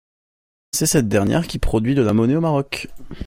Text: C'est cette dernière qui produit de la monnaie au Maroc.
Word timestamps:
C'est 0.71 0.87
cette 0.87 1.07
dernière 1.09 1.45
qui 1.45 1.59
produit 1.59 1.93
de 1.93 2.01
la 2.01 2.13
monnaie 2.13 2.35
au 2.35 2.41
Maroc. 2.41 2.87